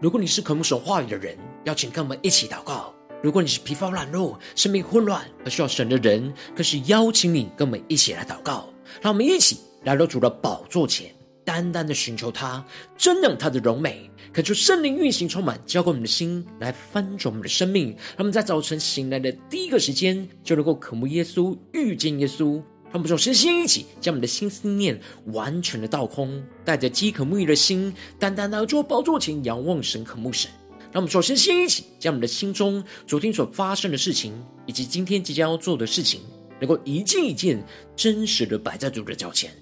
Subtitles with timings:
[0.00, 2.90] 如果你是渴慕神话语的人，邀请跟我们一起祷告；
[3.22, 8.72] 如果你是疲乏软弱、生命混乱而需要神的人，更是邀请你跟我们一起来祷告。
[9.02, 11.14] 让我们一起来到主的宝座前，
[11.44, 12.64] 单单的寻求他，
[12.96, 17.88] 瞻仰他的荣美，恳求圣灵运行充满，浇灌我们的心，来翻转我们的生命。
[17.90, 22.62] 让我们在早晨醒来的第一个时间，就能够渴慕耶稣，遇见耶稣。
[22.92, 30.50] 让我们众身心一起，将我们的心思念完全的倒空，带着饥渴沐浴的心，单单的坐宝座前仰望神、渴慕神。
[30.92, 34.32] 让我们众身心一起，将我们的心中昨天所发生的事情，
[34.66, 36.20] 以及今天即将要做的事情，
[36.58, 39.52] 能够一件一件真实的摆在主的脚前。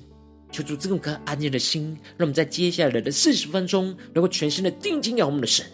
[0.50, 5.66] 求主赐我们安静的心，让我们在接下来的四十分钟，能够全心的定睛仰望我们的神。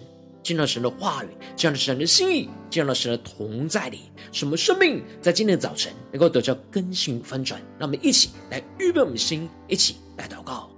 [0.45, 4.01] 见到神的话语，见到神的心意，见到神的同在里，
[4.31, 7.59] 什么生命在今天的早晨能够得到更新翻转？
[7.79, 10.74] 让我们一起来预备我们的心，一起来祷告。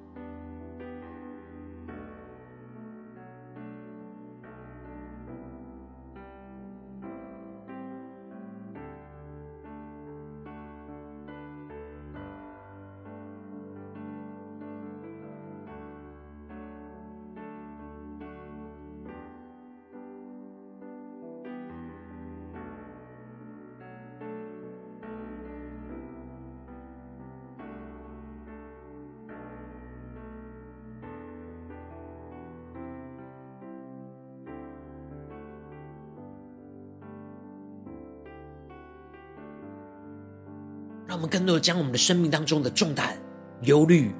[41.17, 43.17] 我们更多的将我们的生命当中的重担、
[43.63, 44.15] 忧虑，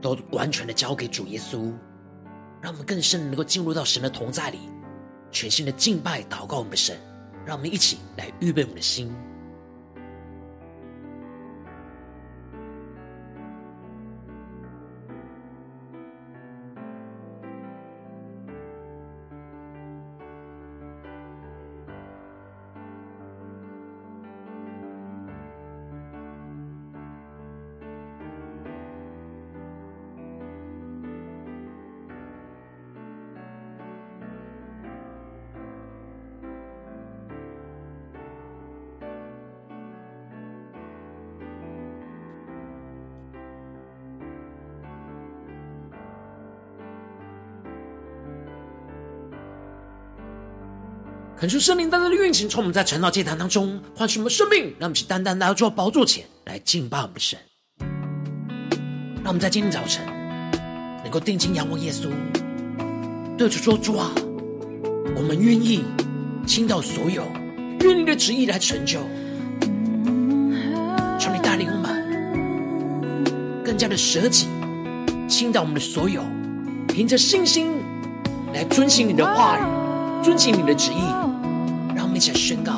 [0.00, 1.72] 都完全的交给主耶稣，
[2.62, 4.58] 让我们更深的能够进入到神的同在里，
[5.30, 6.96] 全新的敬拜、祷告我们的神。
[7.44, 9.10] 让我们一起来预备我们的心。
[51.40, 57.38] 恳求圣灵单单的运行，从我们在晨祷祭坛当中唤醒我们生命，让我们去单单来到宝座前来敬拜我们的神。
[59.22, 60.04] 让我们在今天早晨
[61.04, 62.08] 能够定睛仰望耶稣，
[63.36, 64.10] 对主说：“主啊，
[65.14, 65.84] 我们愿意
[66.44, 67.22] 倾倒所有，
[67.82, 68.98] 愿你的旨意来成就。
[71.20, 74.48] 求你带领我们更加的舍己，
[75.28, 76.20] 倾倒我们的所有，
[76.88, 77.80] 凭着信心
[78.52, 80.98] 来遵行你的话语，遵行你的旨意。”
[82.18, 82.72] 一起宣告，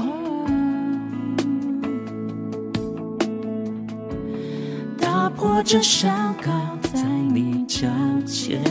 [4.99, 6.53] 打破这山高
[6.93, 7.89] 在你脚
[8.27, 8.63] 前，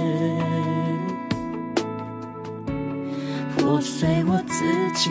[3.58, 4.64] 破碎我自
[4.94, 5.10] 己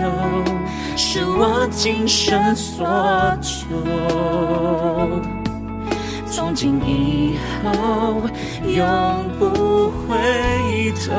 [0.00, 0.08] 有，
[0.96, 2.86] 是我今生所
[3.40, 3.66] 求，
[6.26, 8.22] 从今以后
[8.66, 8.86] 永
[9.38, 11.12] 不回头。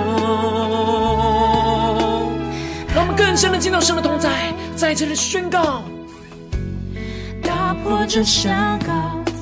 [2.94, 5.84] 让我们更深的见到神的同在，再一次的宣告，
[7.42, 8.92] 打破这山高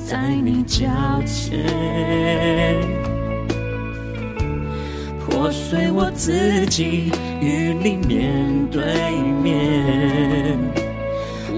[0.06, 0.86] 在你脚
[1.26, 1.58] 前，
[5.40, 7.10] 破碎我自己
[7.40, 8.84] 与你面对
[9.42, 10.58] 面。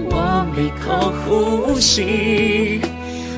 [0.09, 2.79] 我每口呼吸，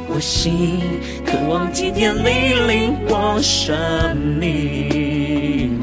[0.07, 0.79] 我心
[1.25, 5.81] 渴望今天你领我生命，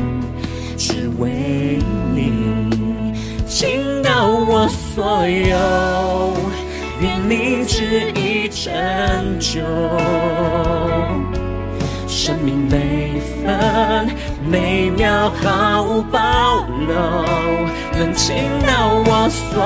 [0.79, 1.81] 只为
[2.15, 2.70] 你。
[3.49, 6.37] 倾倒我所有，
[7.00, 8.73] 愿你旨意成
[9.41, 9.61] 就。
[12.25, 14.09] 生命每分
[14.49, 16.95] 每秒毫无保留
[17.99, 19.61] 能倾倒我所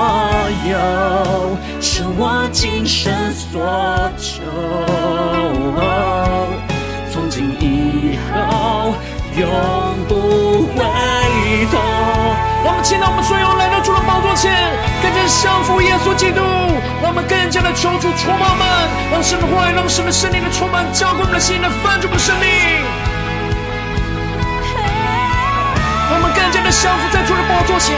[0.67, 3.61] 有是我今生所
[4.17, 4.41] 求。
[7.11, 8.95] 从今以后
[9.37, 9.47] 永
[10.07, 10.81] 不回
[11.69, 11.77] 头。
[12.65, 14.51] 让我们倾倒我们所有来到主的宝座前，
[15.01, 16.41] 更加降服耶稣基督。
[17.01, 18.65] 让我们更加的求主充满我们，
[19.13, 22.49] 让神的话语，让神的圣灵的充满，浇灌我们的心，来翻转我们的生命。
[26.09, 27.93] 让我们更加的降服在主的宝座前，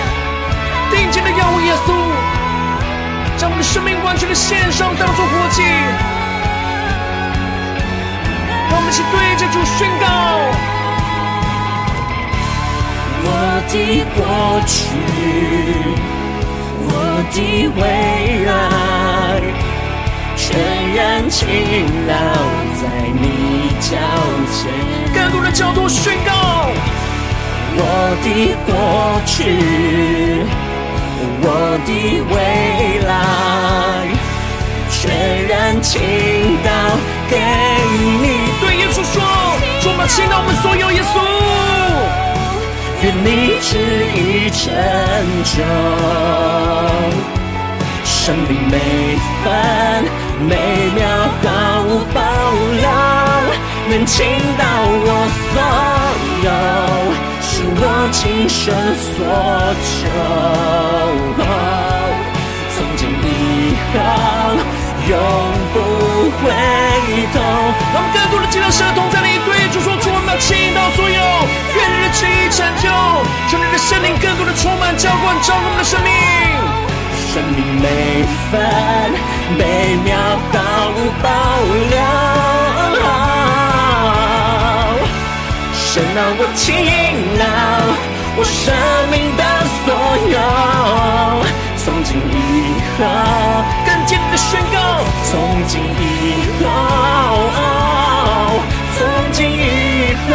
[0.91, 1.95] 定睛的仰望耶稣，
[3.39, 5.63] 将我们的生命完全的献上，当作活祭。
[8.67, 10.78] 让我们一起对着主宣告。
[13.31, 13.33] 我
[13.69, 13.73] 的
[14.15, 14.19] 过
[14.65, 14.73] 去，
[16.87, 16.91] 我
[17.31, 17.37] 的
[17.77, 17.81] 未
[18.45, 18.49] 来，
[20.35, 20.47] 全
[20.95, 20.99] 然
[21.29, 21.37] 倾
[22.07, 22.11] 倒
[22.79, 22.83] 在
[23.13, 23.23] 你
[23.79, 23.87] 脚
[24.51, 24.57] 前。
[25.13, 26.31] 更多的角度宣告，
[27.77, 27.81] 我
[28.23, 28.27] 的
[28.65, 28.73] 过
[29.27, 29.37] 去，
[31.43, 31.45] 我
[31.85, 31.89] 的
[32.31, 32.35] 未
[33.07, 33.09] 来，
[34.89, 34.97] 全
[35.47, 36.01] 然倾
[36.63, 36.67] 倒
[37.29, 37.37] 给
[38.21, 38.25] 你。
[38.59, 39.21] 对耶稣说，
[39.81, 41.13] 主啊，倾倒我们所有，耶稣。
[43.01, 43.27] 愿你
[43.61, 43.69] 旨
[44.13, 44.59] 意成
[45.45, 45.63] 就，
[48.03, 48.75] 生命每
[49.41, 49.45] 分
[50.47, 50.51] 每
[50.93, 50.99] 秒
[51.41, 51.47] 毫
[51.83, 52.19] 无保
[52.75, 52.85] 留，
[53.89, 54.17] 能倾
[54.57, 54.61] 倒
[55.05, 55.07] 我
[55.47, 55.55] 所
[56.43, 56.47] 有，
[57.41, 57.81] 是我
[58.11, 58.19] 今
[58.49, 58.59] 生
[58.99, 59.15] 所
[59.85, 59.89] 求。
[62.75, 63.25] 从今以
[63.93, 63.95] 后
[65.09, 65.17] 永
[65.73, 65.75] 不
[66.37, 66.53] 回
[67.33, 67.41] 头。
[67.93, 71.19] 让我们更多的敬拜神同在你对主说出我们的倾倒所有，
[71.75, 72.85] 愿你的旨意成就，
[73.49, 76.13] 求你的圣灵更多的充满浇灌，浇灌我们的生命，
[77.33, 78.61] 生命每分
[79.57, 80.13] 每秒
[80.53, 81.27] 毫无保
[81.89, 81.97] 留。
[85.73, 86.65] 神啊，我倾
[87.39, 87.43] 倒
[88.37, 88.71] 我生
[89.09, 89.41] 命的
[89.83, 89.87] 所
[90.29, 90.37] 有，
[91.77, 93.01] 从今以后，
[95.71, 95.93] 从今以
[96.57, 96.65] 后，
[98.97, 100.33] 从今以后。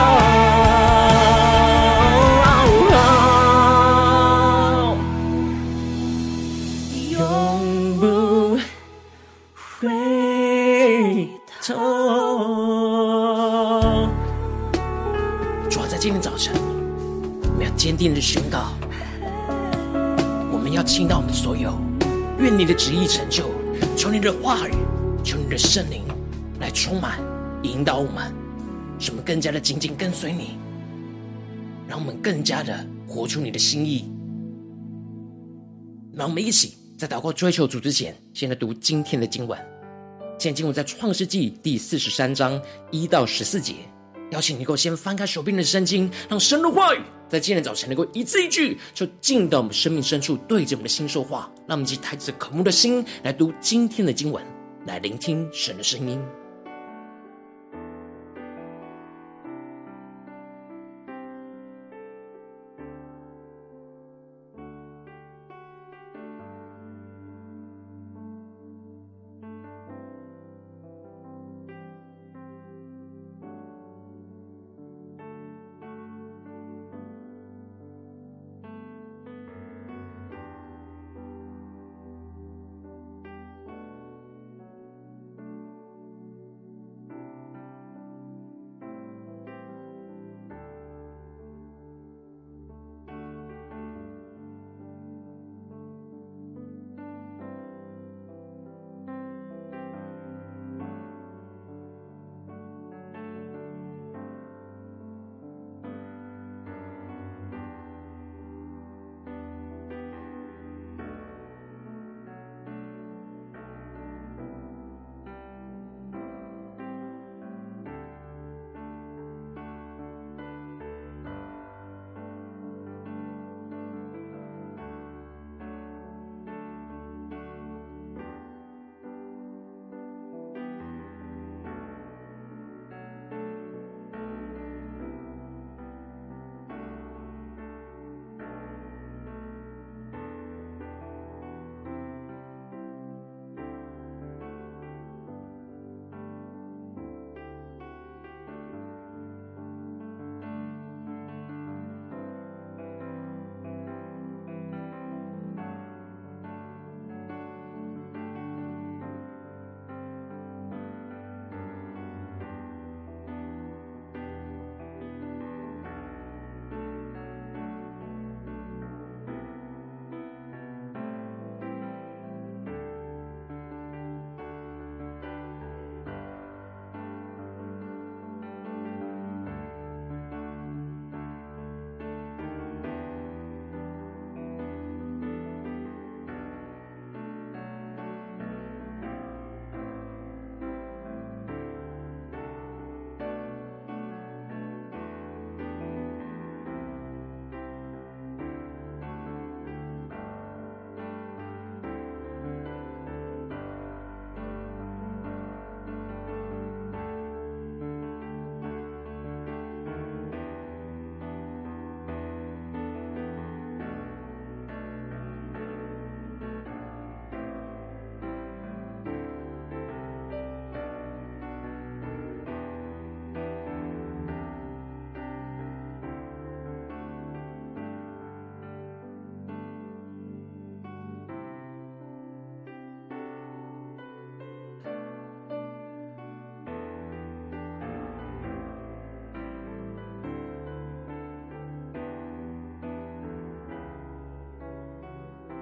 [7.11, 7.19] 永
[7.99, 8.05] 不
[9.57, 9.89] 回
[11.67, 11.75] 头。
[15.69, 16.55] 主啊，在今天早晨，
[17.59, 18.73] 我要坚定的宣告，
[20.53, 21.73] 我们要倾倒我们所有，
[22.39, 23.51] 愿你的旨意成就。
[23.97, 24.75] 求你的话语，
[25.25, 26.03] 求你的圣灵
[26.61, 27.19] 来充满、
[27.63, 28.31] 引导我们，
[28.99, 30.59] 使我们更加的紧紧跟随你，
[31.89, 34.13] 让我们更加的活出你的心意。
[36.13, 39.59] 让我们一起在祷告追求主之前，先来读今天的经文。
[40.39, 42.61] 现在经文在创世纪第四十三章
[42.91, 43.77] 一到十四节。
[44.31, 51.51] 邀请你，能够先翻开手边的圣经，让神的话语在今天早晨能够一字一句，就进到我们生命深处，对着我们的心说话。
[51.67, 54.43] 让我们一起抬着渴慕的心来读今天的经文，
[54.87, 56.44] 来聆听神的声音。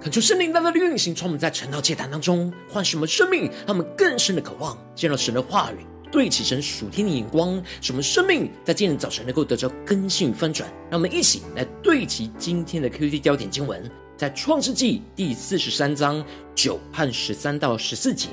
[0.02, 10.68] 恳求圣灵大大的运行，从我们在晨祷祭坛当中唤醒我们生命，让我们更深的渴望见到神的话语，对齐神属天的眼光，使我们生命在今天早晨能够得着更新翻转。
[10.90, 18.28] 让我们一起来对齐今天的 QT 焦点经文，在创世纪第四十三章九和十三到十四节。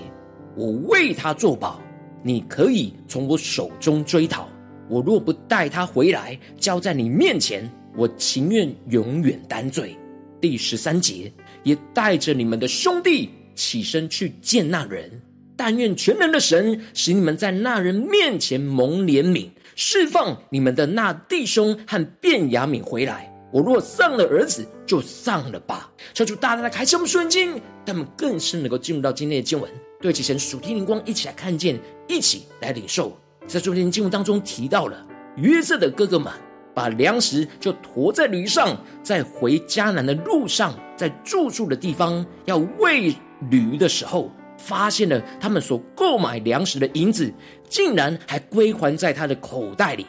[0.55, 1.79] 我为他作保，
[2.23, 4.49] 你可以从我手中追讨。
[4.89, 9.95] 我若不带他回来，交在你面前，我情愿永远担罪。
[10.41, 11.31] 第十三节。
[11.63, 15.21] 也带着你们的兄弟起身去见那人，
[15.55, 23.31] 但愿全能的神使你们在那人面前蒙怜悯，释放你们的那弟兄和便雅悯回来。
[23.51, 25.89] 我若丧了儿子，就丧了吧。
[26.13, 27.49] 求主大大的开启我们瞬间，
[27.85, 33.17] 他们更是能够进入到今天的经文，对其神属天灵光，一起来看见，一起来领受。
[33.47, 35.05] 在昨天经文当中提到了
[35.37, 36.31] 约瑟的哥哥们。
[36.71, 43.15] 把粮食就驮在驴上，在回迦南的路上，在住宿的地方要喂
[43.49, 47.33] 驴的时候，发现了他们所购买粮食的银子，
[47.69, 50.05] 竟然还归还在他的口袋里。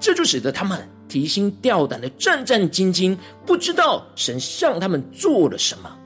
[0.00, 5.96] 这就使得他们提心吊胆的战战兢兢，不知道神向他们做了什么。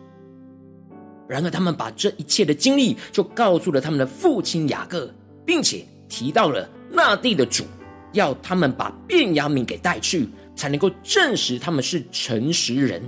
[1.26, 5.10] 然而，他们把这一切的经历就告诉了他们的父亲雅各，
[5.46, 7.64] 并且提到了那地的主。
[8.12, 13.02] 要他们把便雅悯给带去，才能够证实他们是诚实人。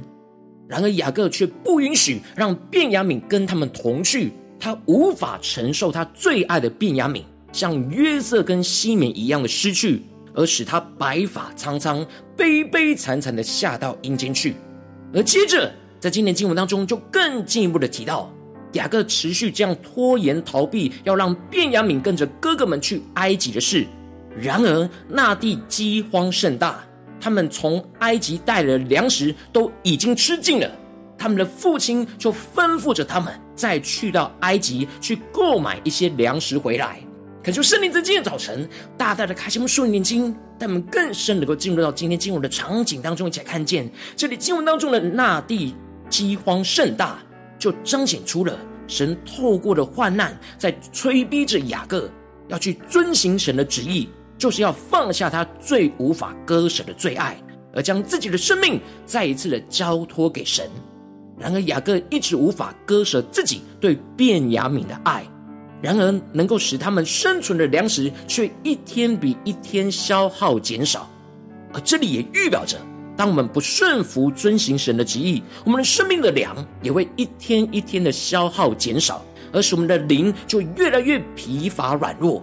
[0.68, 7.22] 然而雅各却不允许让便雅悯跟他们同去，他无法承受他最爱的便雅悯
[7.52, 10.02] 像约瑟跟西缅一样的失去，
[10.34, 12.06] 而使他白发苍苍、
[12.36, 14.54] 悲悲惨惨的下到阴间去。
[15.14, 18.30] 而接着在今年经文当中，就更进一步的提到，
[18.74, 23.86] 雅各持续这样拖延逃避，要让便雅悯跟着哥哥们去埃及的事。
[24.38, 26.84] 然而，那地饥荒甚大，
[27.20, 30.70] 他们从埃及带来的粮食都已经吃尽了。
[31.16, 37.00] 他们的父亲就吩咐着他们，再去到埃及去购买一些粮食回来。
[37.42, 45.74] 恳求圣灵在今天早晨大大的开启我们属灵眼睛，他们更深能够进入到今天经文的场景当中，一起来看见这里经文当中的那地
[46.08, 47.18] 饥荒甚大，
[47.58, 48.56] 就彰显出了
[48.86, 52.08] 神透过的患难，在催逼着雅各
[52.46, 54.08] 要去遵行神的旨意。
[54.38, 57.36] 就是要放下他最无法割舍的最爱，
[57.74, 60.70] 而将自己的生命再一次的交托给神。
[61.36, 65.24] 然而雅各一直无法割舍自己对便雅悯的爱，
[65.82, 71.08] 然而能够使他们生存的粮食却一天比一天消耗减少。
[71.72, 72.78] 而这里也预表着，
[73.16, 82.42] 当我们不顺服遵行神的旨意，我们的生命的粮也会一天一天的消耗减少，而使我们的灵就越来越疲乏软弱。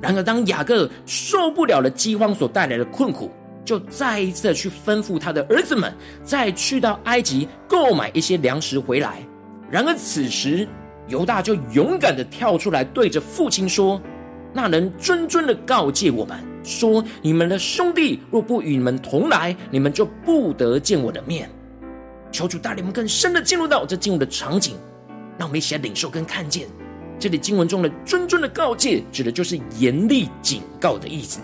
[0.00, 3.30] 然而，当雅各受不了了饥荒所带来的困苦，
[3.64, 9.22] 就再一次的去吩咐他的儿子们，再去到埃及购买一些粮食回来。
[9.70, 10.66] 然而，此时
[11.08, 14.00] 犹大就勇敢的跳出来，对着父亲说
[14.54, 21.50] ：“那人谆谆的告诫我们说，你们的兄弟若不与你们同来，你们就不得见我的面。”
[22.30, 24.76] 求主带领我们更深的进入到这进入的场景，
[25.38, 26.68] 让我们一起来领受跟看见。
[27.18, 31.40] 这里经文中的谆谆的告诫，指的就是严厉警告的意思。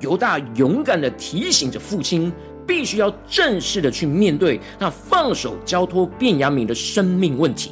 [0.00, 2.30] 犹大勇敢的提醒着父亲，
[2.66, 7.70] 必须要正式的去面对那放手交托便雅悯的生命问题。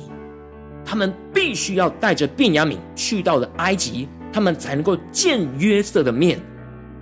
[0.86, 6.40] 他们必须要带着便雅悯去到了埃及，他们才能够见约瑟的面，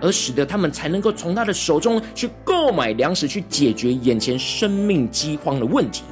[0.01, 6.03] 而使得他们才能够从他的手中去购买粮食，去解决眼前生命饥荒的问题。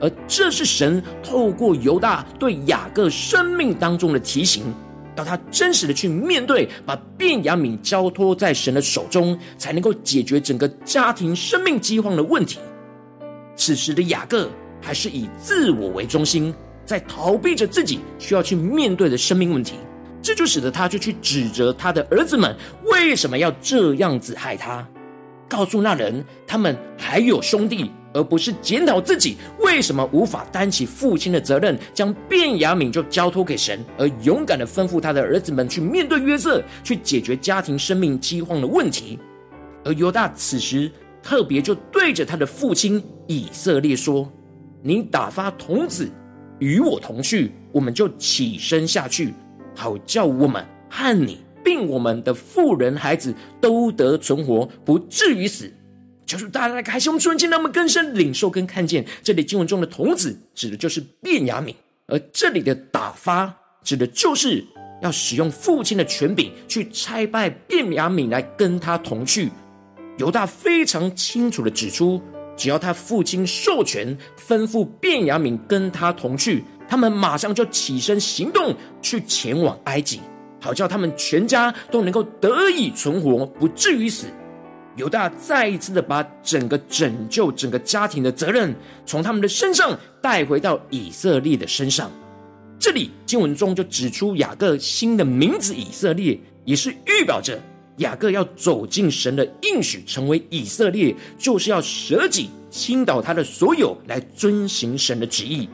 [0.00, 4.64] 而这是神透过犹大对雅各生命当中的提醒，
[5.16, 12.58] 要他真实的去面对，把便雅悯交托在神的手中，才能够解决整个家庭生命饥荒的问题。
[13.56, 14.48] 此时的雅各
[14.80, 16.54] 还是以自我为中心，
[16.86, 19.74] 在逃避着自己需要去面对的生命问题，
[20.22, 24.86] 这就使得他就去指责他的儿子们为什么要这样子害他，
[25.48, 27.90] 告诉那人他们还有兄弟。
[28.18, 39.16] 而不是检讨自己为什么无法担起父亲的责任，将便雅悯就交托给神，而勇敢的吩咐他的儿子们去面对约瑟，去解决家庭生命饥荒的问题。
[39.84, 40.90] 而犹大此时
[41.22, 44.28] 特别就对着他的父亲以色列说
[44.82, 46.10] ：“你打发童子
[46.58, 49.32] 与我同去，我们就起身下去，
[49.76, 55.72] 好叫我们和你并我们的妇人孩子都得存活，不至于死。”
[56.28, 61.74] 就是大家来开心，我们瞬间让我们更深领受跟看见，这里经文中的童子指的就是便雅悯，
[62.06, 64.62] 而这里的打发指的就是
[65.00, 69.50] 要使用父亲的权柄去差派便雅悯来跟他同去。
[70.18, 72.20] 犹大非常清楚的指出，
[72.58, 74.14] 只要他父亲授权，
[74.46, 80.20] 吩咐便雅悯跟他同去，他们马上就起身行动，去前往埃及，
[80.60, 84.26] 好叫他们全家都能够得以存活，不至于死。
[84.98, 88.74] 犹大再一次的把整个拯救整个家庭的责任，
[89.06, 92.10] 从他们的身上带回到以色列的身上。
[92.80, 97.60] 这里经文中就指出雅各新的名字以色列，也是预表着
[97.98, 105.68] 雅各要走进神的应许，成为以色列，就是要舍己倾倒他的所有，来遵行神的旨意。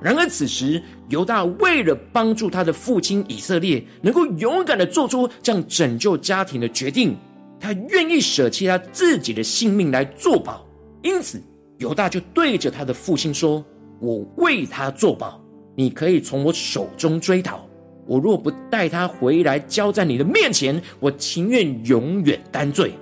[0.00, 7.16] 然而此时犹大为了帮助他的父亲以色列，能够勇敢的做出这样拯救家庭的决定。
[7.58, 10.66] 他愿意舍弃他自己的性命来作保，
[11.02, 11.42] 因此
[11.78, 13.64] 犹大就对着他的父亲说
[14.00, 15.40] ：“我为他作保，
[15.74, 17.66] 你可以从我手中追讨。
[18.06, 22.94] 我若不带他回来交在你的面前，我情愿永远担罪。”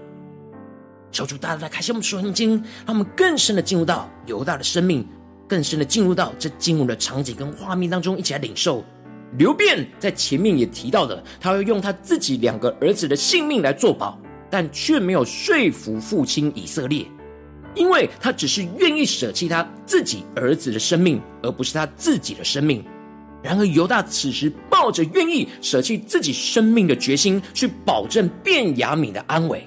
[1.13, 2.51] 求主大大开启我们属灵眼睛，
[2.87, 5.07] 让我们更深的进入到犹大的生命，
[5.47, 8.83] 更深的进入到这经文的场景跟画面当中，一起来领受。
[9.39, 14.19] 流便在前面也提到的，他要用他自己两个儿子的性命来作保。
[14.55, 17.05] 但却没有说服父亲以色列，
[17.75, 22.81] 因为他只是愿意舍弃他自己儿子的生命，而不是他自己的生命。
[23.43, 29.67] 然而犹大此时抱着愿意舍弃自己生命的决心，去保证便雅悯的安危，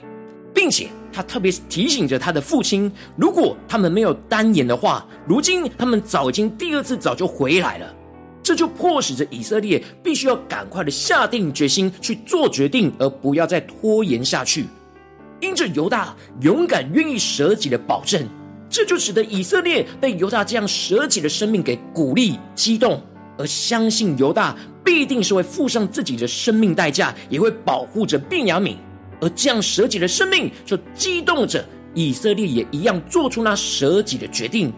[0.56, 7.94] 并且他特别提醒着他的父亲，如果他们没有单言的话，如今他们早已经第二次早就回来了。
[8.42, 14.66] 这就迫使着以色列必须要赶快的下定决心去做决定，而不要再拖延下去。
[15.40, 18.28] 因着犹大勇敢愿意舍己的保证，
[18.70, 23.02] 这就使得以色列被犹大这样舍己的生命给鼓励、激动，
[23.38, 28.76] 而相信犹大必定是会付上自己的生命代价，也会保护着便雅悯。
[29.20, 34.72] 而这样舍己的生命，就激动着以色列也一样做出那舍己的决定，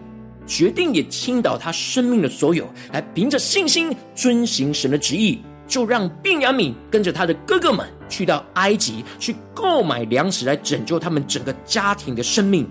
[0.46, 5.40] 决定也倾倒他生命的所有，来凭着信心遵行神的旨意。
[5.70, 12.68] 就让便雅悯跟着他的哥哥们去到埃及，去购买粮食来拯救他们整个家庭的生命。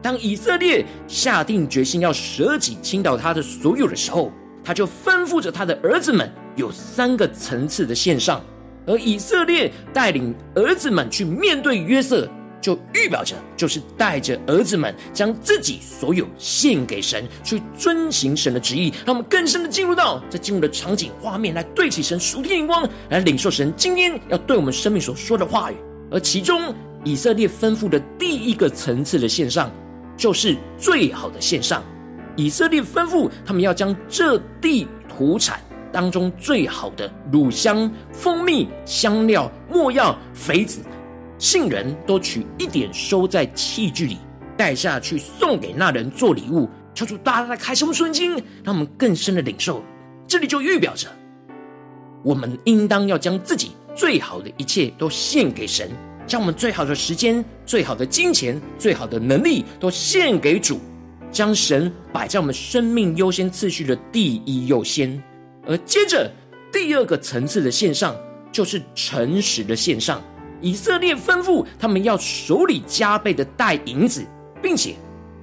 [0.00, 4.30] 当以色列下定决心要舍己倾倒他的所有的时候，
[4.62, 8.40] 他就吩咐着他的儿子们有三个层次的献上，
[8.86, 12.30] 而以色列带领儿子们去面对约瑟。
[12.64, 25.74] 就预表着，就是带着儿子们将自己所有献给神，去遵行神的旨意，让我们更深的进入到这进入的场景画面，来对齐神属天眼光，来领受神今天要对我们生命所说的话语。
[26.10, 26.74] 而其中，
[27.04, 29.70] 以色列吩咐的第一个层次的献上，
[30.16, 31.84] 就是最好的献上。
[32.34, 35.60] 以色列吩咐他们要将这地土产
[35.92, 40.80] 当中最好的乳香、蜂蜜、香料、墨药、肥子。
[41.44, 44.16] 信人都取一点收在器具里，
[44.56, 46.66] 带下去送给那人做礼物。
[46.94, 48.30] 求主大大的开什么瞬间，
[48.62, 49.84] 让我们更深的领受。
[50.26, 51.06] 这里就预表着，
[52.22, 55.90] 我们应当要将自己最好的一切都献给神，
[56.26, 60.80] 将我们最好的时间、最好的金钱、最好的能力都献给主，
[61.30, 65.22] 将神摆在我们生命优先次序的第一优先。
[65.66, 66.32] 而接着
[66.72, 68.16] 第二个层次的献上，
[68.50, 70.22] 就是诚实的献上。
[70.60, 74.24] 以色列吩咐他们要手里加倍的带银子，
[74.62, 74.94] 并且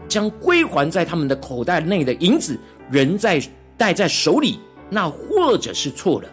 [0.08, 2.58] 将归还在他们的口袋内的银子
[2.90, 3.42] 仍在
[3.78, 6.30] 带在手里，那或者是错了。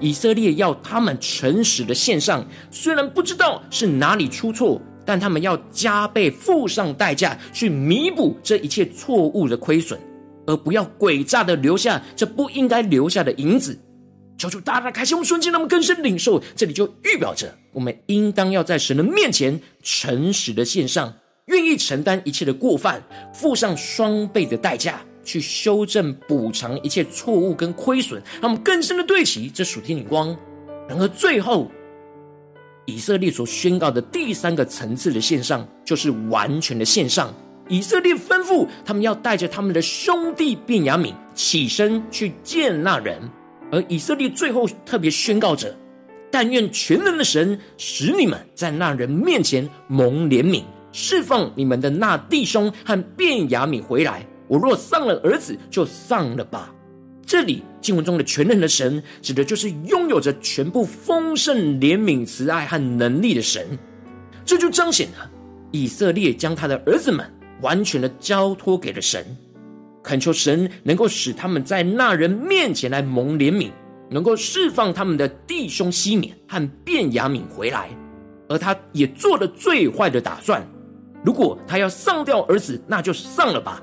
[0.00, 10.00] 以色列要他们诚实的献上，虽然不知道是哪里出错，但他们要加倍付上代价去弥补这一切错误的亏损，
[10.46, 13.78] 而不要诡诈的留下这不应该留下的银子。
[14.36, 16.42] 求主大大开心我们瞬间，让我们更深领受。
[16.56, 21.12] 这里就预表着，我们应当要在神的面前诚实的献上，
[21.46, 30.36] 愿意承担一切的过犯，付上双倍的代价，去修正补偿一切错误跟亏损，让我们更深的对齐这属天的光。
[30.88, 31.70] 然而最后，
[32.86, 37.32] 以色列所宣告的第三个层次的献上，就是完全的献上。
[37.68, 43.22] 以色列吩咐他们要带着他们的兄弟便雅悯起身去见那人。
[43.70, 45.74] 而以色列最后特别宣告着
[46.32, 54.26] ：“但愿全能的神使你们在那人面前蒙怜悯，释放你们的那弟兄和便雅悯回来。
[54.48, 56.74] 我若丧了儿子，就丧了吧。”
[57.24, 63.78] 这里经文中的全能的神，指的就是拥有着全部丰盛怜悯、慈爱和能力的神。
[64.44, 65.30] 这就彰显了
[65.70, 67.24] 以色列将他的儿子们
[67.60, 69.24] 完全的交托给了神。
[70.02, 73.70] 恳求神能够使他们在那人面前来蒙怜悯，
[74.12, 77.88] 能够释放他们的弟兄西缅和便雅悯回来，
[78.48, 80.64] 而他也做了最坏的打算。
[81.24, 83.82] 如果他要丧掉儿子，那就丧了吧。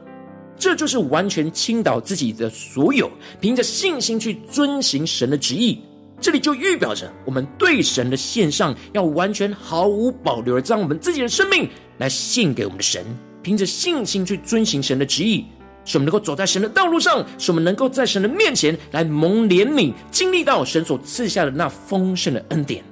[0.58, 5.82] 这就是完全倾倒自己的所有，凭着信心去遵行神的旨意。
[6.22, 13.06] 这里就预表着我们对神的献上，要完全毫无保留的将我们自己的生命来献给我们的神，
[13.42, 15.46] 凭着信心去遵行神的旨意，
[15.90, 22.84] 使我们能够走在神的道路上，使我们能够在神的面前来蒙怜悯，经历到神所赐下的那丰盛的恩典。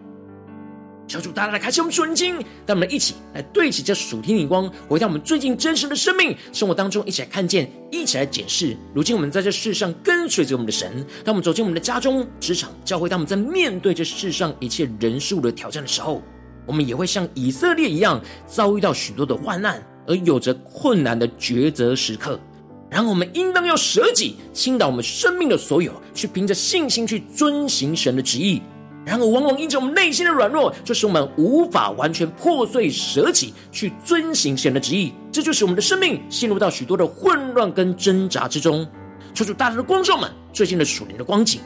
[1.07, 2.33] 求主大家来开启我们属灵经，
[2.65, 8.75] 让我们一起来对齐这属天的光，回到我们最近真实的生命生活当中，一起来看见，一起来检视。
[8.95, 16.23] 如今我们在这世上跟随着我们的神，当我们走进我们的家中、职场、教会，当我们在面对这世上一切人数的挑战的时候，
[16.65, 22.39] 我们也会像以色列一样，遭遇到许多的患难，而有着困难的抉择时刻。
[22.89, 28.61] 然后我们应当要舍己，倾倒我们生命的所有，去凭着信心去遵行神的旨意。
[29.05, 35.13] 然而，往往因着我们内心的软弱，就使我们无法完全破碎舍己，去遵行神的旨意。
[35.31, 38.85] 这就是我们的生命陷入到许多的混乱跟挣扎之中。
[39.33, 41.61] 求主大大的光照们最近的属灵的光景。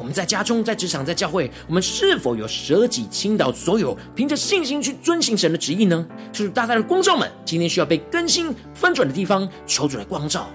[0.00, 6.08] 我们在家中、在职场、在教会，我们是否有舍己倾倒所有，凭着信心去遵行神的旨意呢？
[6.32, 10.48] 求主大大的光照们，今天需要被更新翻转的地方，求主来光照。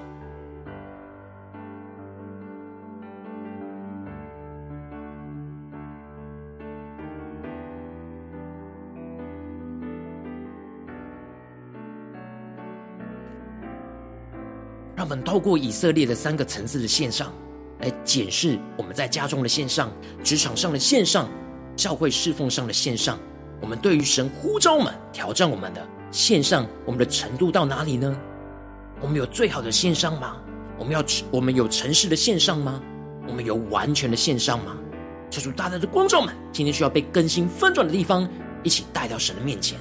[14.95, 17.31] 让我们透过以色列的三个层次的线上，
[17.79, 19.91] 来检视我们在家中的线上、
[20.23, 21.29] 职场上的线上、
[21.75, 23.19] 教会侍奉上的线上。
[23.61, 28.17] 我们对于神呼召们、挑战我们的线上，我们的程度到哪里呢？
[29.01, 30.37] 我们有最好的线上吗？
[30.77, 32.81] 我们要我们有诚实的线上吗？
[33.27, 34.77] 我们有完全的线上吗？
[35.29, 38.27] 求主大大的光照们，今天需要被更新翻转的地方，
[38.63, 39.79] 一起带到神的面前。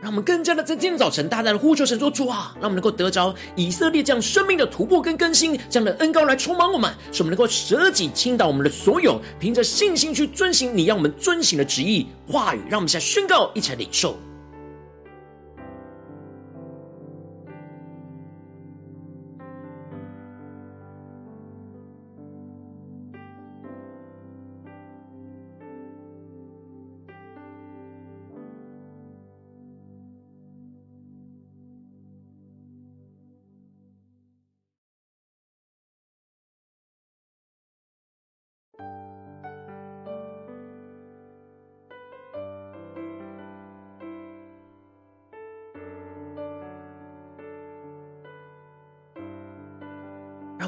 [0.00, 12.60] 让我们更加的在今天早晨大胆的呼求神说主啊，让我们能够得着以色列这样生命的突破跟更新，这样的恩高来充满我们，使我们能够舍己倾倒我们的所有，凭着信心去遵行你让我们遵行的旨意话语。
[12.70, 14.16] 让我们现在宣告，一起来领受。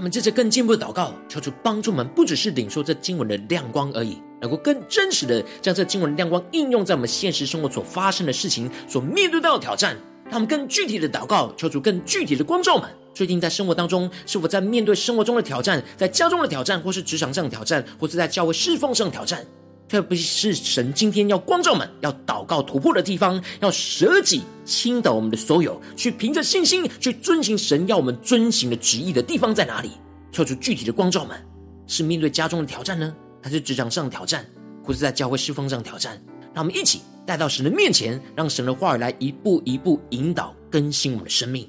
[0.02, 9.96] 们接着更进步的祷告，求主帮助我们，不只是领受这经文的亮光而已，能够更真实的将这经文的亮光应用在我们现实生活所发生的事情、所面对到的挑战。
[10.24, 12.88] 让我们更具体的祷告，求主更具体的光照们。
[13.14, 19.44] 最近在生活当中，是否在面对生活中的挑战，在家中的挑战，或是职场上的挑战，或是在教会侍奉上的挑战？
[19.92, 29.90] 特别是神今天要光照们，要祷告突破的地方，要舍己倾倒我们的所有，去凭着信心去遵行神要我们遵行的旨意的地方在哪里？
[30.30, 31.38] 跳出具体的光照们，
[31.86, 34.46] 是面对家中的挑战呢，还是职场上的挑战，
[34.82, 36.18] 或是在教会侍奉上的挑战？
[36.54, 41.68] 让我们一起带到神的面前，让神的话语来一步一步引导更新我们的生命。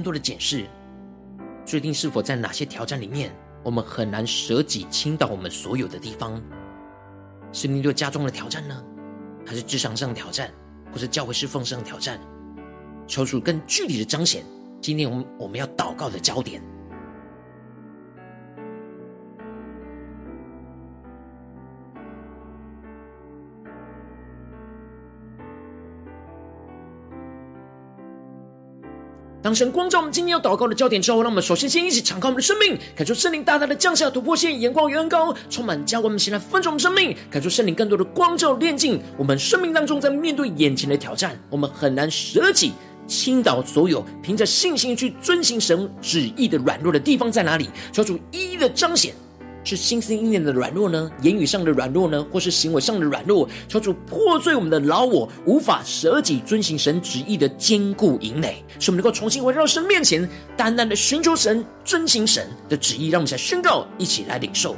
[0.00, 0.64] 更多的检视，
[1.66, 3.30] 最近是否在哪些挑战里面，
[3.62, 6.42] 我们很难舍己倾倒我们所有的地方？
[7.52, 8.82] 是面对家中的挑战呢，
[9.44, 10.50] 还是职场上的挑战，
[10.90, 12.18] 或是教会侍奉上的挑战？
[13.06, 14.42] 求主更具体的彰显，
[14.80, 16.62] 今天我们我们要祷告的焦点。
[29.50, 42.70] 当神光照我们今天要祷告的焦点之后，让我们首先先一起敞开我们的生命，感受圣灵大大的降下突破线、眼光远恩高，充满教我们，先来分盛我们生命，感受圣灵更多的光照、炼净我们生命当中，在面对眼前的挑战，我们很难舍己，
[43.08, 47.68] 倾倒所有，凭着信心去遵行神旨意的软弱的地方在哪里？
[47.90, 49.12] 求主一一的彰显。
[49.62, 51.10] 是心思意念的软弱呢？
[51.22, 52.26] 言语上的软弱呢？
[52.32, 53.48] 或是行为上的软弱？
[53.68, 63.08] 求主破碎我们的老我，无法舍己遵行神旨意的坚固营垒，使我们能够重新回到神面前，单单的寻求神，遵行神的旨意。
[63.08, 64.74] 让我们来宣告，一起来领受。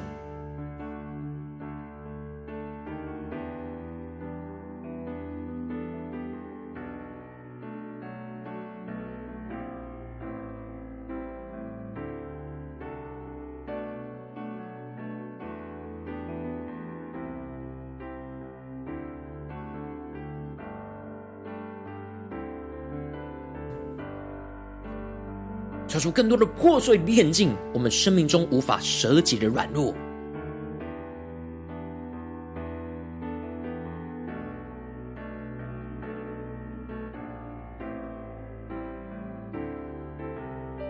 [26.03, 29.95] 出更多的破碎，炼净我们生命中无法舍己的软弱。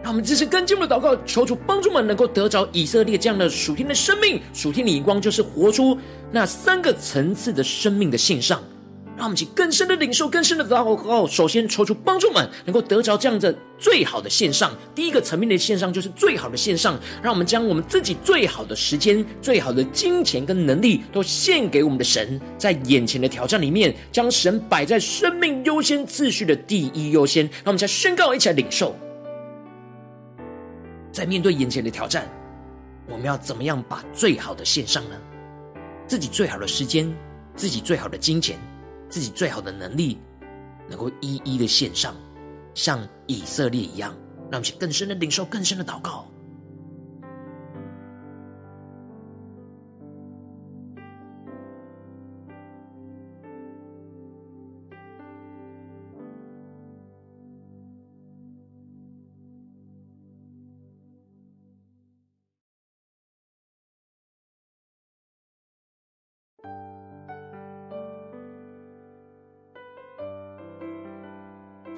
[0.02, 5.96] 让我们继续跟进我们的祷告，求主帮助我们能够得着以色列这样的属天的生命，属天的荧光，就是活出
[6.30, 8.60] 那三个层次的生命的线上。
[9.14, 11.26] 让我们去更深的领受，更深的祷告。
[11.26, 14.72] 首先，求主帮助们能够得着这样的最好的线上。
[14.94, 16.98] 第一个层面的线上，就是最好的线上。
[17.22, 22.40] 让我们将我们自己最好的时间、最好的金钱跟能力，都献给我们的神。
[22.56, 27.44] 在眼前的挑战里面，将神摆在生命优先次序的第一优先。
[27.44, 28.96] 让我们再宣告，一起来领受。
[31.12, 32.26] 在面对眼前的挑战，
[33.06, 35.16] 我们要怎么样把最好的献上呢？
[36.08, 37.14] 自己最好的时间，
[37.54, 38.58] 自己最好的金钱。
[39.12, 40.16] 自己最好的能力，
[40.88, 42.16] 能够一一的献上，
[42.72, 44.16] 像以色列一样，
[44.50, 46.31] 让我们更深的领受，更深的祷告。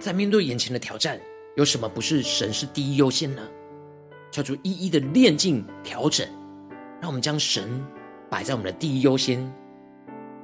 [0.05, 1.19] 在面对眼前的挑战，
[1.57, 3.40] 有什么不是神是第一优先呢？
[4.31, 6.29] 叫做一一的炼净调整，
[7.01, 7.83] 让我们将神
[8.29, 9.51] 摆在我们的第一优先。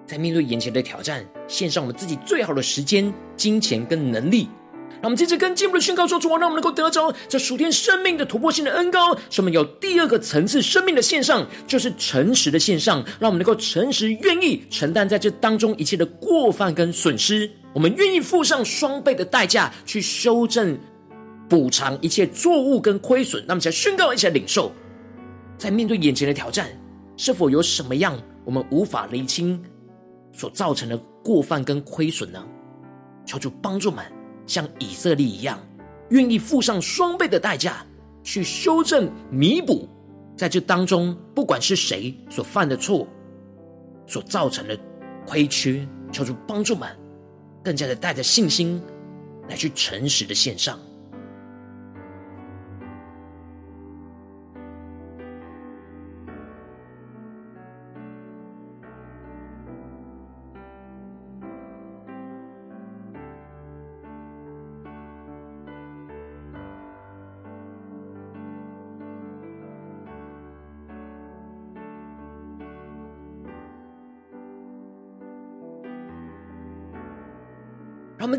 [0.06, 4.48] 在面对眼前的挑战，献上我们自己最好的时间、金钱跟能力。
[4.92, 13.04] 让我们接着跟进一步的宣告说：主啊，让我们能够得着这属天生命的突破性的恩膏，使我们有第二个层次生命的线上，就是诚实的线上。
[13.20, 17.50] 让我们能够诚实愿意承担在这当中一切的过犯跟损失。
[17.72, 20.78] 我们愿意付上双倍的代价去修正、
[21.48, 23.44] 补偿一切错误跟亏损。
[23.46, 24.72] 那么，再宣告一下领受，
[25.56, 26.68] 在面对眼前的挑战，
[27.16, 29.62] 是否有什么样我们无法厘清
[30.32, 32.44] 所造成的过犯跟亏损呢？
[33.24, 34.04] 求主帮助们，
[34.46, 35.60] 像以色列一样，
[36.08, 37.86] 愿意付上双倍的代价
[38.24, 39.88] 去修正、弥补，
[40.36, 43.06] 在这当中，不管是谁所犯的错，
[44.08, 44.76] 所造成的
[45.24, 46.88] 亏缺，求主帮助们。
[47.62, 48.80] 更加的带着信心
[49.48, 50.78] 来去诚实的献上。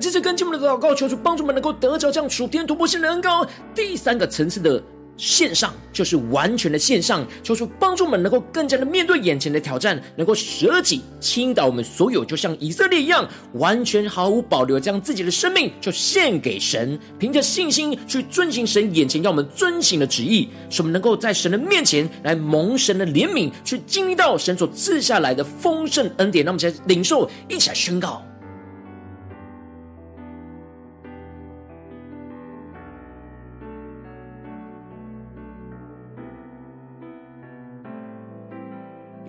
[0.02, 3.46] 让我们继续跟进我们的祷告，求主帮助我们能够得着这样属天突破性的恩膏。
[3.76, 4.82] 第三个层次的
[5.16, 26.44] 线上，就是完全的线上，求主帮助我们能够更加的面对眼前的挑战，能够舍己倾倒我们所有，就像以色列一样，完全毫无保留将自己的生命就献给神，凭着信心去遵行神眼前要我们遵行的旨意，使我们能够在神的面前来蒙神的怜悯，去经历到神所赐下来的丰盛恩典。
[26.44, 28.24] 让我们再领受，一起来宣告。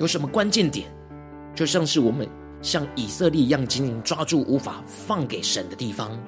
[0.02, 0.88] 有什么关键点，
[1.54, 2.28] 就像是我们
[2.60, 6.20] 像以色列一样紧紧抓住无法放给神的地方。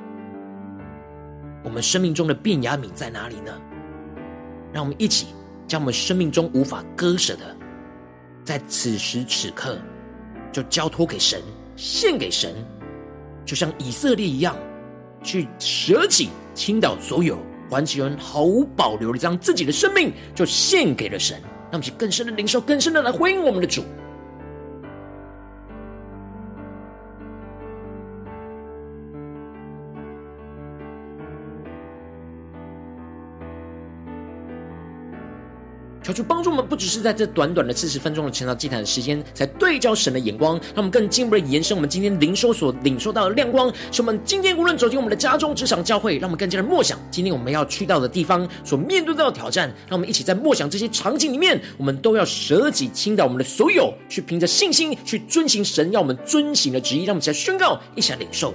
[1.65, 3.51] 我们生命中的便雅悯在哪里呢？
[4.73, 5.27] 让我们一起
[5.67, 7.57] 将我们生命中无法割舍的，
[8.45, 9.77] 在此时此刻
[10.53, 11.43] 就交托给神，
[11.75, 12.55] 献给神，
[13.45, 14.55] 就像以色列一样，
[15.21, 17.39] 去舍己倾倒所有，
[17.71, 21.43] 完全毫无保留的将自己的生命就献给了神。
[21.75, 23.83] 让我们更深的领受，更深的来回应我们的主。
[36.15, 43.69] 求主帮助我们，不只是在这短短的四十分钟的成长祭坛的时间，才对焦神的眼光，让我们更进一步的延伸我们今天灵修所领受到的亮光。
[43.91, 49.69] 使我们今天无论走进我们的家中、职场、教会，让我们更加的默想今天我们要去到的地方所面对到的挑战。
[49.89, 57.05] 让我们一起在默想这些场景里面，我们都要舍己倾倒我们的所有，去凭着信心去遵行神要我们遵行的旨意。
[57.05, 58.55] 让我们一起来宣告，一起来领受。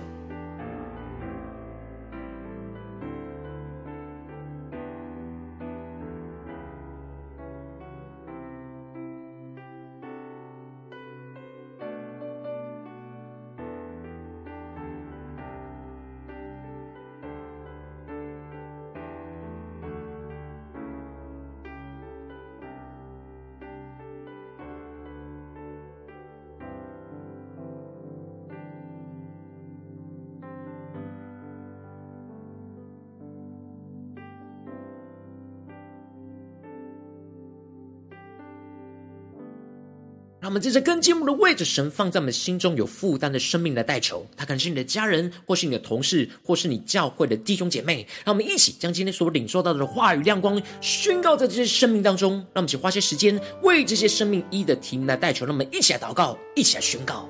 [40.50, 48.08] 我们在这根基木的位置神放在我们心中有负担的生命来代求，他可能是你的家人，或是你的同事，或是你教会的弟兄姐妹。
[48.26, 52.32] 让我们一起将今天所领受到的话语亮光宣告在这些生命当中。
[52.32, 55.46] 让我们一起花些时间为这些生命一一的提名来代求。
[55.46, 57.30] 让我们一起来祷告，一起来宣告。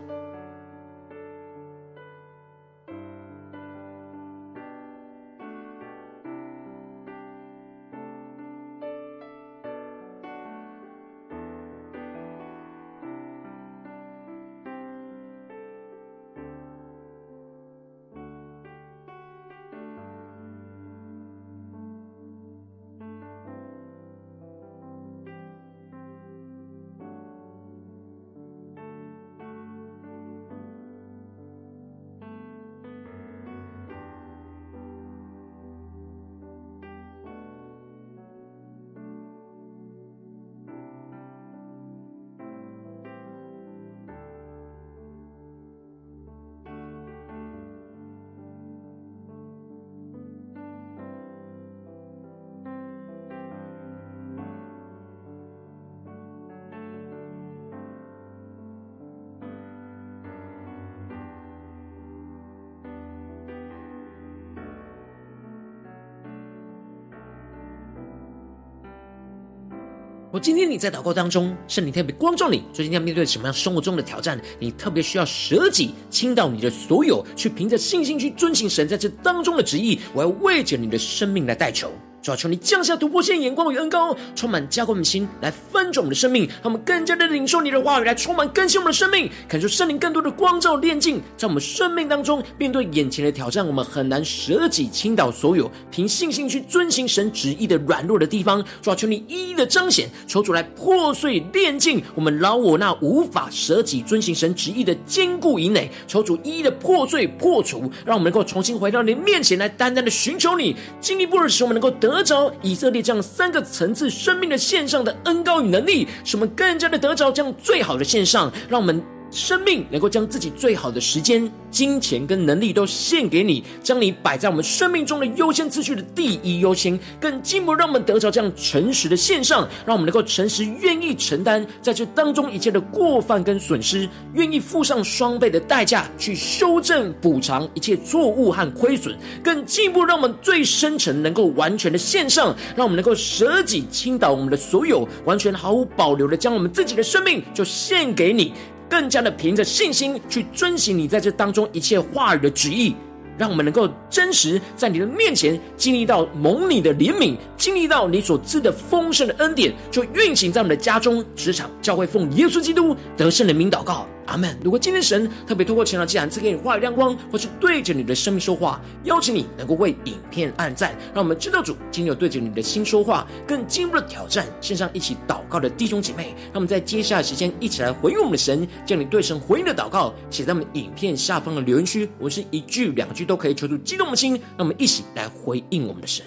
[70.32, 74.40] 我今天你在祷告当中，圣灵特别光照你，最近要面对什么样生活中的挑战？
[74.60, 80.00] 你特别需要舍己倾倒你的所有，去凭着信心去遵行神在这当中的旨意。
[80.14, 81.92] 我要为着你的生命来代求。
[82.22, 98.62] 主要求你降下突破线眼光与恩膏，充满加给我们心，来翻转我们的生命，让我们更加的领受你的话语，来充满更新我们的生命，感受圣灵更多的光照炼净，在我们生命当中，面对眼前的挑战，我们很难舍己倾倒所有，凭信心去遵行神旨意的软弱的地方。
[98.82, 112.09] 主要求你一一的彰显，求主来破碎炼净我们老我那无法舍己遵行神旨意的坚固以内，求主一一的破碎破除，让我们能够重新回到你面前来，单单的寻求你，进一步的使我们能够得。
[112.10, 119.19] 得着以色列这样三个层次生命的线上的恩高与能力，使我们更加的得着这样最好的线上，让我们。
[119.32, 148.54] 生命能够将自己最好的时间、金钱跟能力都献给你，将你摆在我们生命中的优先次序的第一优先，更进一步让我们得着这样诚实的献上，让我们能够诚实愿意承担在这当中一切的过犯跟损失，愿意付上双倍的代价去修正补偿一切错误和亏损，更进一步让我们最深沉能够完全的献上，让我们能够舍己倾倒我们的所有，完全毫无保留的将我们自己的生命就献给你。
[148.90, 152.96] 更加的凭着信心去遵行你在这当中一切话语的旨意，
[153.40, 164.06] 让我们能够真实在你的面前经历到蒙你的怜悯，经历到你所赐的丰盛的恩典，就运行在我们的家中、职场、教会，奉耶稣基督得胜的名祷告。
[164.26, 164.56] 阿门。
[164.64, 176.36] 如果今天神特别透过晨祷祭坛赐给你话语亮光，或是对着你的生命说话，邀请你能够为影片按赞，让我们知道主今天有对着你的心说话，更进一步的挑战线上一起祷告的弟兄姐妹。
[176.52, 186.26] 让我们在接下来时间一起来回应我们的神，将你对神回应的祷告写在我们影片下方的留言区，我是一句两句都可以求助激动的心，让我们一起来回应我们的神。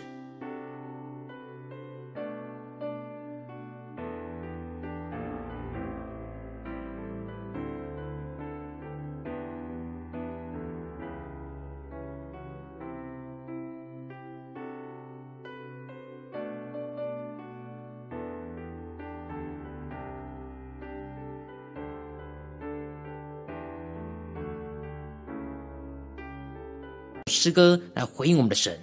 [27.33, 28.79] 诗歌来回应我们的神，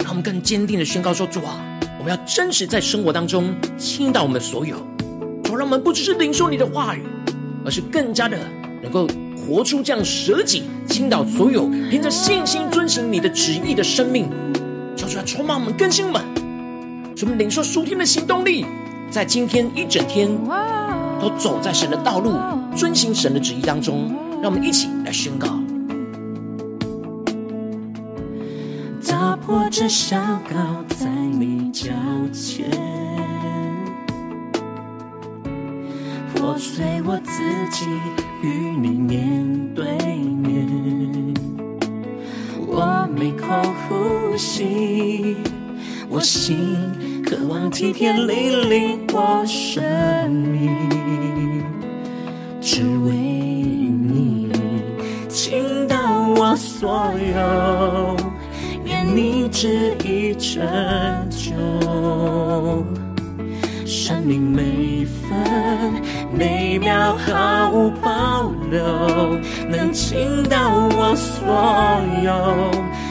[0.00, 1.58] 让我们更坚定的宣告说：主啊，
[1.98, 4.76] 我们要真实在生活当中倾倒我们所有，
[5.42, 7.02] 主，让我们不只是领受你的话语，
[7.64, 8.38] 而是更加的
[8.82, 14.28] 能够活出这样舍己、倾倒所有，凭着信心遵行你的旨意的生命。
[14.94, 16.22] 求主来充满我们，更新我们，
[17.16, 18.66] 使我们领受属天的行动力，
[19.10, 20.28] 在今天一整天
[21.18, 22.34] 都走在神的道路，
[22.76, 24.14] 遵行神的旨意当中。
[24.40, 25.58] 让我们一起来宣告。
[29.48, 30.18] 打破这小
[30.50, 31.88] 高在你脚
[32.34, 32.68] 前，
[36.34, 37.86] 破碎我自己
[38.42, 39.86] 与你面对
[40.18, 40.68] 面。
[42.66, 43.46] 我没口
[43.88, 45.34] 呼吸，
[46.10, 46.76] 我心
[47.24, 50.76] 渴望体贴你领我生命，
[52.60, 54.52] 只为你
[55.30, 55.96] 倾倒
[56.36, 58.17] 我所有，
[59.50, 60.62] 旨意成
[61.30, 61.52] 就，
[63.86, 66.00] 生命每分
[66.32, 68.82] 每秒毫无保留，
[69.68, 70.56] 能倾倒
[70.96, 71.46] 我所
[72.22, 72.32] 有，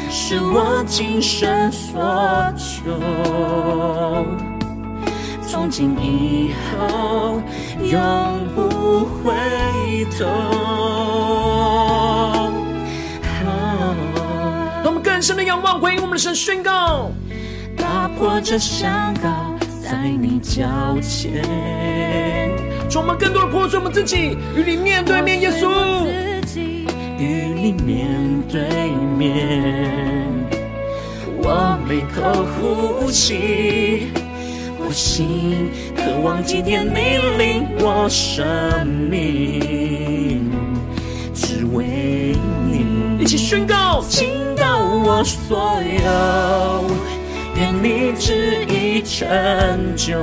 [0.09, 2.01] 是我今生所
[2.55, 2.91] 求。
[5.41, 7.41] 从今以后，
[7.81, 7.99] 永
[8.55, 9.33] 不回
[10.17, 10.25] 头。
[15.27, 17.11] 深的仰望，回应我们的神，宣告：
[17.75, 21.43] 打破这山高，在你脚前，
[22.89, 26.07] 充满更多的破碎我们自己，与你面对面，耶稣，
[27.19, 28.07] 与你面
[28.49, 28.61] 对
[29.17, 30.29] 面，
[31.39, 34.07] 我每口呼吸，
[34.79, 40.49] 我心渴望今天你领我生命，
[41.33, 42.33] 只为
[42.65, 44.01] 你一起宣告，
[44.67, 46.83] 倾倒我所有。
[47.55, 50.13] 愿你旨意成就，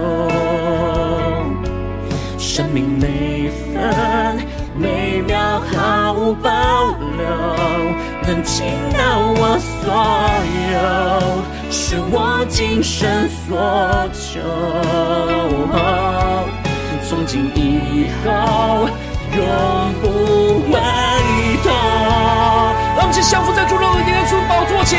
[2.39, 4.37] 生命每分
[4.77, 6.51] 每秒毫无保
[7.17, 7.27] 留，
[8.23, 8.99] 能倾倒
[9.35, 9.83] 我所
[10.75, 10.77] 有，
[11.71, 13.59] 是我今生所
[14.13, 14.41] 求。
[17.09, 18.89] 从今以后，
[19.35, 19.43] 永
[20.01, 20.05] 不
[20.71, 20.79] 回头。
[20.79, 21.04] 让我们一
[23.15, 24.99] 起降服在主的耶稣宝座前，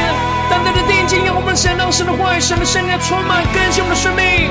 [0.49, 4.47] 单单的定睛，让我们神让神的话语、神的圣灵充满更新我们的生命。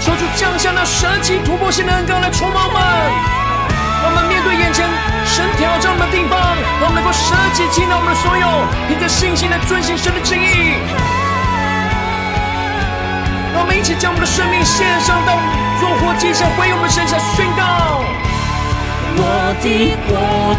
[0.00, 2.80] 求主降下那神奇突破性的恩膏来充满我们，
[4.00, 4.88] 让我们面对眼前
[5.28, 8.48] 神挑战我们的地方，让我们能够舍己倾倒我们的所有，
[8.88, 10.80] 凭着信心来遵行神的旨意。
[13.52, 14.61] 让我们一起将我们的生命
[19.60, 20.10] 的过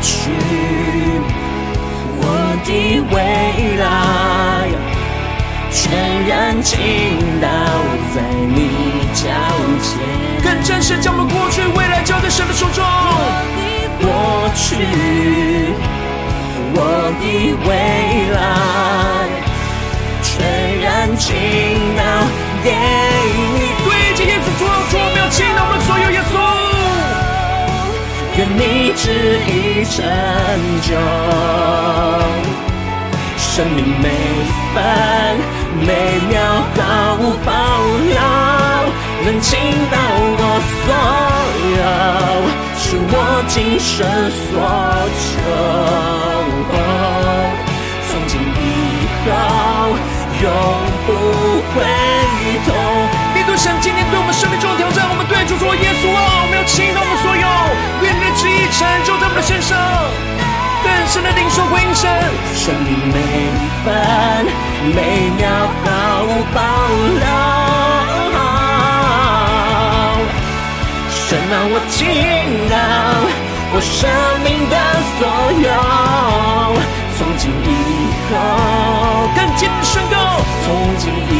[0.01, 0.29] 去，
[2.19, 2.23] 我
[2.63, 2.69] 的
[3.11, 3.15] 未
[3.81, 3.85] 来，
[5.71, 5.81] 全
[6.27, 6.77] 然倾
[7.41, 7.47] 倒
[8.13, 8.21] 在
[8.53, 8.57] 你
[9.13, 9.21] 脚
[9.81, 9.91] 前。
[10.43, 12.83] 更真实将我们过去、未来交在神的手中。
[12.83, 12.87] 我
[13.55, 13.61] 的
[14.01, 14.05] 过
[14.55, 14.75] 去，
[16.75, 16.77] 我
[17.19, 17.23] 的
[17.65, 17.69] 未
[18.35, 18.37] 来，
[20.21, 20.31] 全
[20.81, 21.33] 然倾
[21.97, 22.01] 倒
[22.63, 23.73] 给你。
[23.85, 26.42] 对，今天主主主，我们要倾倒我们所有耶稣。
[28.55, 29.09] 你旨
[29.47, 30.05] 意成
[30.81, 30.93] 就，
[33.37, 34.09] 生命每
[34.73, 34.75] 分
[35.81, 35.89] 每
[36.29, 36.33] 秒
[36.75, 37.51] 毫无保
[38.05, 38.15] 留，
[39.25, 39.97] 能倾倒
[40.37, 40.41] 我
[40.85, 40.87] 所
[41.73, 41.81] 有，
[42.77, 43.13] 是我
[43.47, 44.51] 今生所
[45.17, 45.23] 求。
[48.09, 48.61] 从今以
[49.25, 49.31] 后，
[50.41, 50.45] 永
[51.07, 51.09] 不
[51.73, 51.75] 回
[52.67, 52.69] 头。
[53.33, 57.47] 你多想今天对我们生命中的挑战，我们对主说：“耶稣啊，我们要倾倒我们所有，
[59.33, 59.77] 们的身上。”
[60.83, 62.11] 更深的领受回应神，
[62.55, 63.15] 生命每
[63.85, 63.87] 分
[64.93, 65.47] 每秒
[65.81, 65.85] 毫
[66.23, 66.59] 无保
[67.21, 67.25] 留，
[71.09, 71.95] 神让我倾
[72.69, 72.75] 倒
[73.71, 73.95] 我生
[74.43, 74.75] 命的
[75.17, 75.21] 所
[75.63, 75.65] 有，
[77.17, 77.65] 从今以
[78.27, 78.31] 后
[79.33, 80.15] 更坚定宣告，
[80.65, 80.67] 从
[80.97, 81.33] 今以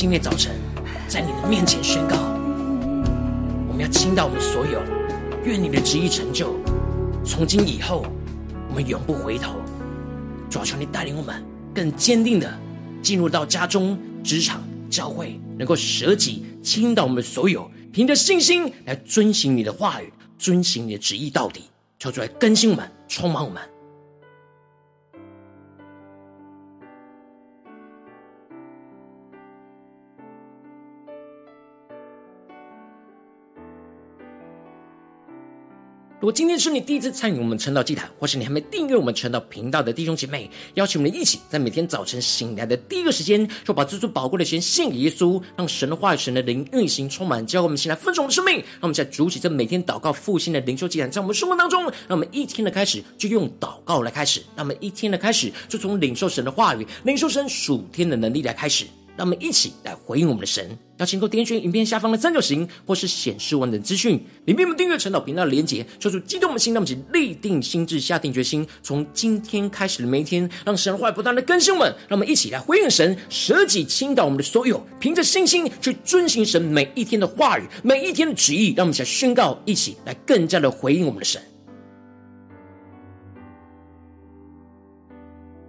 [0.00, 0.56] 今天早晨，
[1.06, 2.16] 在你的面前宣告，
[3.68, 4.80] 我们要倾倒我们所有，
[5.44, 6.58] 愿你的旨意成就。
[7.22, 8.06] 从今以后，
[8.70, 9.56] 我们永不回头。
[10.48, 11.44] 主啊，求你带领我们
[11.74, 12.50] 更坚定的
[13.02, 21.64] 进入到家中、职场、教会，能够舍己倾倒我们所有，凭着信心来遵行你的话语，遵行你的旨意到底。
[21.98, 23.60] 求主来更新我们，充满我们。
[36.20, 48.56] 如果今天是你第一次参与我们晨祷祭坛，或是你还没订阅我们晨祷频道的弟兄姐妹，邀请我们一起在每天早晨醒来的第一个时间，就把这最宝贵的时间献给耶稣，让神的话语、神的灵运行充满，教会我们先来分盛我们的生命。
[48.56, 58.84] 让我们在主起这每天祷告复兴的灵修祭坛，在我们生活当中，让我们一天的开始就用祷告来开始，让我们一天的开始就从领受神的话语、领受神属天的能力来开始。
[59.16, 60.76] 让我们一起来回应我们的神。
[60.98, 71.88] 邀请各位点选影片下方的三角形，或是显示完整资讯里面我们订阅陈导频道的连结，说出激动的心，让我们一起立定心志，下定决心，从今天开始的每一天，让神的话不断的更新我们。
[72.06, 78.74] 让我们一起来回应神，舍己倾倒我们的所有，凭着信心去遵行神每一天的话语，每一天的旨意。
[78.76, 81.40] 让我们一起来宣告，一起来更加的回应我们的神。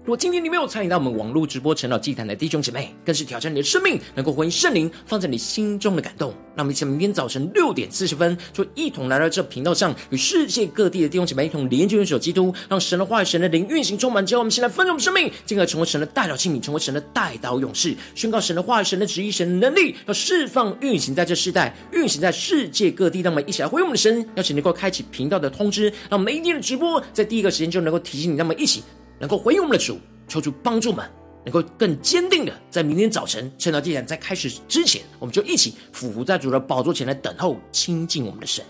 [0.04, 6.34] 如果今天你没有参与到我们网络直播晨祷祭坛的弟兄姐妹，更是挑战你的生命，能够回应圣灵放在你心中的感动。
[6.56, 14.26] 那么，一起明天早晨六点四十分，就一同来到这频道上，与世界各地的弟兄姐妹一同连接、元首基督，让神的话语、神的灵运行充满。
[14.26, 23.22] 之后，我们先来分盛我们生命，进而成为神的代祷器皿，成为神的代祷勇士，宣告神的话语、神的旨意、神的能力，要释放、运行在这世代，运行在世界各地。
[23.22, 28.38] 让我们一起来回应我们的神，邀请能够开启频道的通知，让每一天的直播在第一个时间就能够提醒你。
[28.38, 28.82] 让我们一起。
[29.22, 31.08] 能够回应我们的主，求主帮助们，
[31.46, 38.66] 能够更坚定的在明天早晨趁着祭坛在开始之前，我们就一起俯伏在主的宝座前来等候亲近我们的神。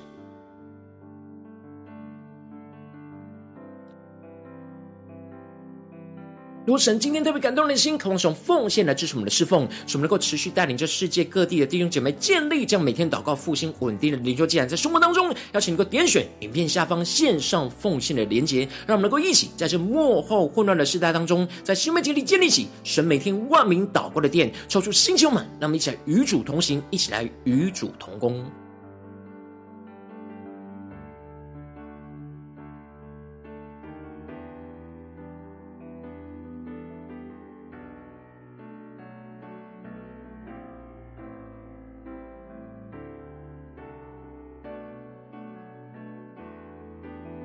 [6.63, 28.45] 如果神今天特别感动人心，渴望使用奉献来支持我们的侍奉，使我们能够持续带领着世界各地的弟兄姐妹建立这样每天祷告复兴稳定的灵修祭坛，在生活当中，邀请你能够点选影片下方线上奉献的连结，让我们能够一起在这幕后混乱的时代当中，在新媒体里建立起神每天万名祷告的殿，抽出星球们，让我们一起来与主同行，一起来与主同工。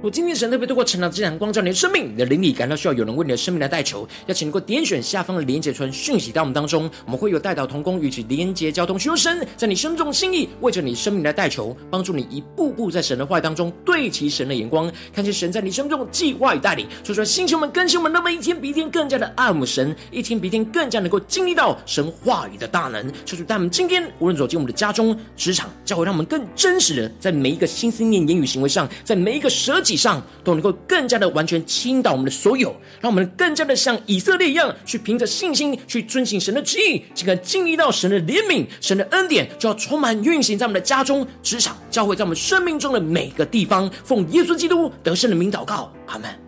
[0.07, 43.91] 我今天神特别透过晨祷祭坛光照你的生命，你的灵里感到需要有人为你的生命来代求，邀请你能够点选下方的连结传讯息到我们当中，我们会有代祷同工与其连结交通，求神在你生中心意，为着你生命来代求，帮助你一步步在神的话语当中对齐神的眼光，看见神在你生中的计划与带领，说出来星球们更新我们，那么一天比一天更加的爱慕神，一天比一天更加能够经历到神话语的大能，说出带我们今天无论走进我们的家中、职场，教会让我们更真实的在每一个心思念、言语、行为上，在每一个舍己上都能够更加的完全倾倒我们的所有，让我们更加的像以色列一样，去凭着信心去遵行神的旨意，这个经历到神的怜悯、神的恩典，就要充满运行在我们的家中、职场、教会，在我们生命中的每个地方。
[44.05, 46.46] 奉耶稣基督得胜的名祷告，阿门。